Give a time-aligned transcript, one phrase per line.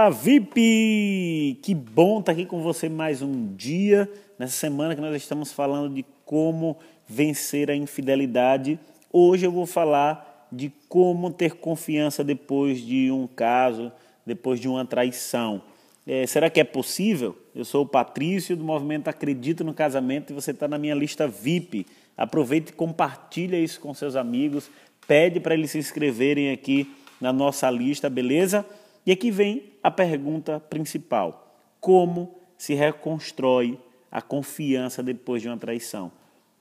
[0.00, 1.58] Fala VIP!
[1.60, 5.94] Que bom estar aqui com você mais um dia, nessa semana que nós estamos falando
[5.94, 8.80] de como vencer a infidelidade.
[9.12, 13.92] Hoje eu vou falar de como ter confiança depois de um caso,
[14.24, 15.60] depois de uma traição.
[16.06, 17.36] É, será que é possível?
[17.54, 21.28] Eu sou o Patrício do movimento Acredito no Casamento e você está na minha lista
[21.28, 21.86] VIP.
[22.16, 24.70] Aproveite e compartilha isso com seus amigos,
[25.06, 26.90] pede para eles se inscreverem aqui
[27.20, 28.64] na nossa lista, beleza?
[29.04, 33.78] E aqui vem a pergunta principal: como se reconstrói
[34.10, 36.12] a confiança depois de uma traição?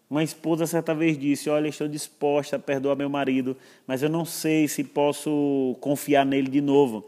[0.10, 4.26] Uma esposa certa vez disse: Olha, estou disposta a perdoar meu marido, mas eu não
[4.26, 7.06] sei se posso confiar nele de novo.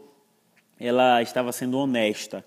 [0.78, 2.44] Ela estava sendo honesta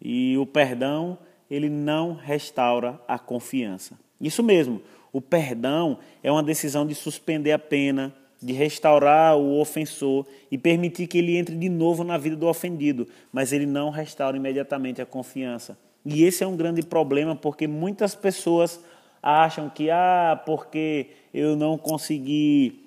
[0.00, 1.18] e o perdão
[1.50, 3.98] ele não restaura a confiança.
[4.20, 4.80] Isso mesmo,
[5.12, 11.06] o perdão é uma decisão de suspender a pena, de restaurar o ofensor e permitir
[11.06, 15.06] que ele entre de novo na vida do ofendido, mas ele não restaura imediatamente a
[15.06, 15.78] confiança.
[16.04, 18.80] E esse é um grande problema porque muitas pessoas
[19.22, 22.80] acham que ah, porque eu não consegui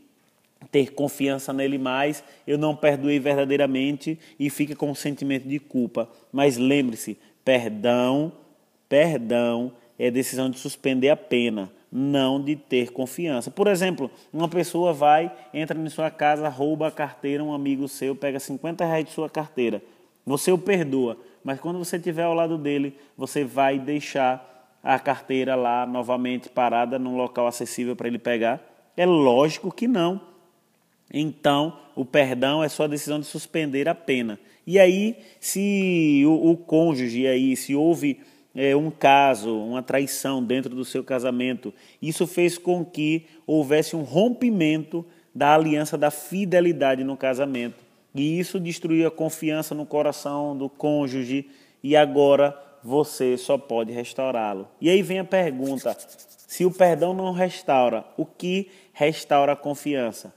[0.72, 6.09] ter confiança nele mais, eu não perdoei verdadeiramente e fica com um sentimento de culpa.
[6.34, 8.34] Mas lembre-se, perdão,
[8.90, 13.49] perdão é decisão de suspender a pena não de ter confiança.
[13.49, 18.13] Por exemplo, uma pessoa vai, entra em sua casa, rouba a carteira, um amigo seu
[18.13, 19.81] pega 50 reais de sua carteira.
[20.25, 25.55] Você o perdoa, mas quando você estiver ao lado dele, você vai deixar a carteira
[25.55, 28.61] lá novamente parada num local acessível para ele pegar?
[28.97, 30.19] É lógico que não.
[31.13, 34.38] Então, o perdão é sua decisão de suspender a pena.
[34.67, 38.19] E aí, se o, o cônjuge aí, se houve
[38.56, 41.73] é, um caso, uma traição dentro do seu casamento.
[42.02, 47.84] Isso fez com que houvesse um rompimento da aliança da fidelidade no casamento.
[48.16, 51.50] E isso destruiu a confiança no coração do cônjuge
[51.84, 54.67] e agora você só pode restaurá-lo.
[54.80, 55.97] E aí vem a pergunta:
[56.47, 60.34] se o perdão não restaura, o que restaura a confiança?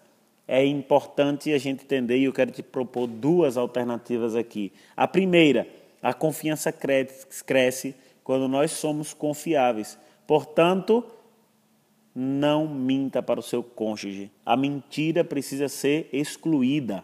[0.48, 4.72] É importante a gente entender e eu quero te propor duas alternativas aqui.
[4.96, 5.68] A primeira,
[6.02, 7.94] a confiança cresce
[8.28, 9.98] quando nós somos confiáveis.
[10.26, 11.02] Portanto,
[12.14, 14.30] não minta para o seu cônjuge.
[14.44, 17.02] A mentira precisa ser excluída.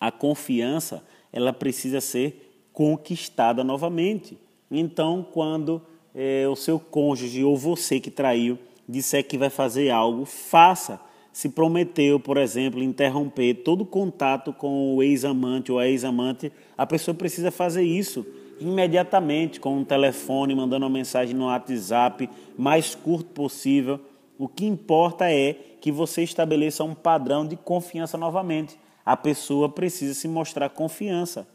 [0.00, 4.36] A confiança, ela precisa ser conquistada novamente.
[4.68, 5.80] Então, quando
[6.12, 8.58] é, o seu cônjuge ou você que traiu
[8.88, 11.00] disser que vai fazer algo, faça.
[11.32, 17.14] Se prometeu, por exemplo, interromper todo contato com o ex-amante ou a ex-amante, a pessoa
[17.14, 18.26] precisa fazer isso
[18.60, 24.00] imediatamente com um telefone, mandando uma mensagem no WhatsApp, mais curto possível.
[24.38, 28.76] O que importa é que você estabeleça um padrão de confiança novamente.
[29.04, 31.46] A pessoa precisa se mostrar confiança.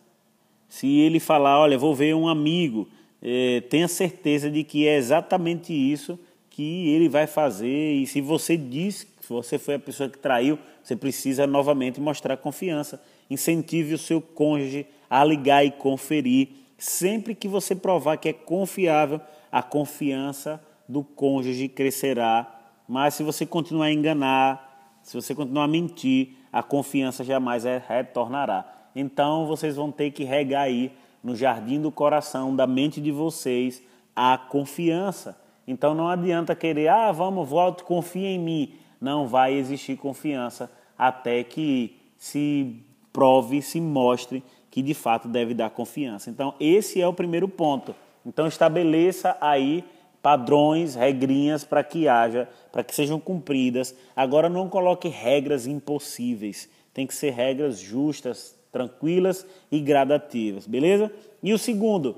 [0.67, 2.87] Se ele falar, olha, vou ver um amigo,
[3.21, 7.93] é, tenha certeza de que é exatamente isso que ele vai fazer.
[7.93, 12.37] E se você diz que você foi a pessoa que traiu, você precisa novamente mostrar
[12.37, 13.01] confiança.
[13.29, 16.49] Incentive o seu cônjuge a ligar e conferir
[16.83, 22.59] Sempre que você provar que é confiável, a confiança do cônjuge crescerá.
[22.85, 28.89] Mas se você continuar a enganar, se você continuar a mentir, a confiança jamais retornará.
[28.94, 30.91] Então vocês vão ter que regar aí
[31.23, 33.81] no jardim do coração, da mente de vocês,
[34.13, 35.39] a confiança.
[35.65, 38.73] Então não adianta querer, ah, vamos, volte, confia em mim.
[39.00, 42.75] Não vai existir confiança até que se
[43.13, 46.31] prove, se mostre que de fato deve dar confiança.
[46.31, 47.94] Então, esse é o primeiro ponto.
[48.25, 49.84] Então, estabeleça aí
[50.19, 53.95] padrões, regrinhas para que haja, para que sejam cumpridas.
[54.16, 56.67] Agora, não coloque regras impossíveis.
[56.91, 61.12] Tem que ser regras justas, tranquilas e gradativas, beleza?
[61.44, 62.16] E o segundo,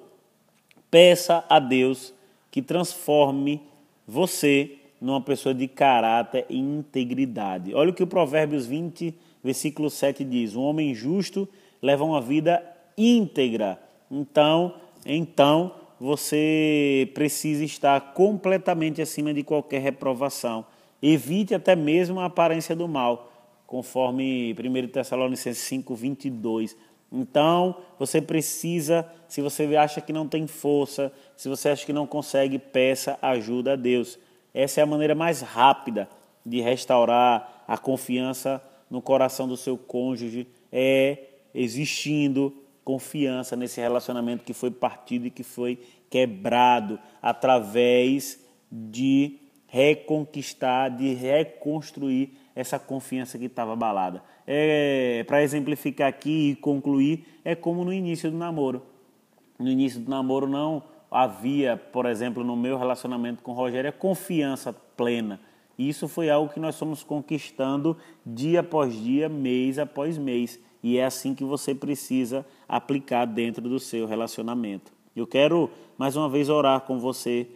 [0.89, 2.13] peça a Deus
[2.49, 3.61] que transforme
[4.07, 7.75] você numa pessoa de caráter e integridade.
[7.75, 9.13] Olha o que o Provérbios 20,
[9.43, 11.49] versículo 7 diz: Um homem justo
[11.81, 12.63] leva uma vida
[12.97, 13.79] íntegra.
[14.09, 20.65] Então, então você precisa estar completamente acima de qualquer reprovação.
[21.01, 23.31] Evite até mesmo a aparência do mal,
[23.67, 26.75] conforme 1 Tessalonicenses 5, 22.
[27.11, 32.07] Então, você precisa, se você acha que não tem força, se você acha que não
[32.07, 34.19] consegue, peça ajuda a Deus.
[34.53, 36.09] Essa é a maneira mais rápida
[36.45, 41.17] de restaurar a confiança no coração do seu cônjuge, é
[41.55, 42.53] existindo
[42.83, 45.79] confiança nesse relacionamento que foi partido e que foi
[46.09, 48.39] quebrado através
[48.71, 54.23] de reconquistar, de reconstruir essa confiança que estava abalada.
[54.45, 58.83] É, Para exemplificar aqui e concluir, é como no início do namoro.
[59.57, 64.73] No início do namoro não havia, por exemplo, no meu relacionamento com o Rogério, confiança
[64.73, 65.39] plena.
[65.77, 70.59] Isso foi algo que nós fomos conquistando dia após dia, mês após mês.
[70.85, 74.93] E é assim que você precisa aplicar dentro do seu relacionamento.
[75.15, 75.67] Eu quero
[75.97, 77.47] mais uma vez orar com você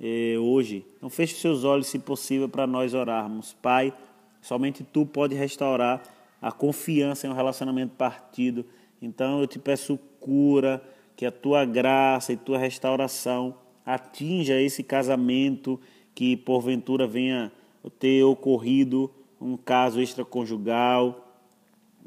[0.00, 0.84] eh, hoje.
[0.96, 3.52] Então feche seus olhos, se possível, para nós orarmos.
[3.62, 3.94] Pai,
[4.40, 6.02] somente Tu pode restaurar
[6.40, 8.66] a confiança em um relacionamento partido.
[9.00, 10.82] Então eu te peço cura,
[11.14, 13.54] que a Tua graça e Tua restauração
[13.86, 15.78] atinja esse casamento
[16.16, 17.52] que porventura venha
[18.00, 19.08] ter ocorrido
[19.40, 21.28] um caso extraconjugal.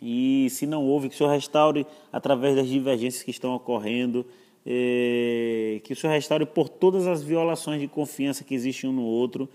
[0.01, 4.25] E se não houve, que o Senhor restaure através das divergências que estão ocorrendo
[4.65, 9.03] é, que o Senhor restaure por todas as violações de confiança que existem um no
[9.03, 9.47] outro,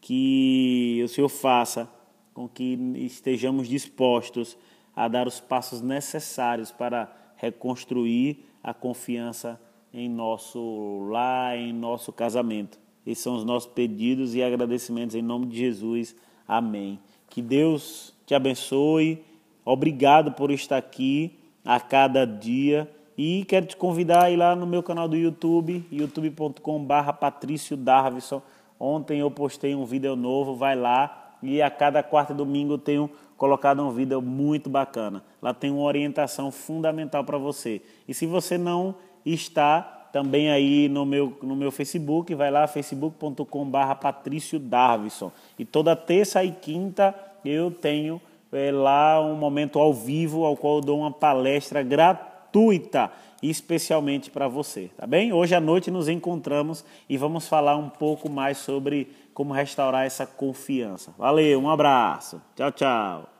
[0.00, 1.90] que o Senhor faça
[2.32, 4.56] com que estejamos dispostos
[4.96, 9.60] a dar os passos necessários para reconstruir a confiança
[9.92, 12.78] em nosso lar, em nosso casamento.
[13.06, 16.16] Esses são os nossos pedidos e agradecimentos em nome de Jesus.
[16.48, 16.98] Amém.
[17.28, 19.22] Que Deus te abençoe.
[19.64, 22.90] Obrigado por estar aqui a cada dia.
[23.16, 28.42] E quero te convidar a ir lá no meu canal do YouTube, youtube.com.br Patrício Darvison.
[28.78, 31.36] Ontem eu postei um vídeo novo, vai lá.
[31.42, 35.22] E a cada quarta e domingo eu tenho colocado um vídeo muito bacana.
[35.40, 37.80] Lá tem uma orientação fundamental para você.
[38.08, 43.94] E se você não está também aí no meu, no meu Facebook, vai lá, facebook.com.br
[44.00, 45.32] Patrício Darvison.
[45.58, 47.14] E toda terça e quinta
[47.44, 48.20] eu tenho
[48.54, 53.10] é, lá um momento ao vivo, ao qual eu dou uma palestra gratuita
[53.42, 55.32] especialmente para você, tá bem?
[55.32, 60.26] Hoje à noite nos encontramos e vamos falar um pouco mais sobre como restaurar essa
[60.26, 61.12] confiança.
[61.18, 62.40] Valeu, um abraço.
[62.56, 63.33] Tchau, tchau.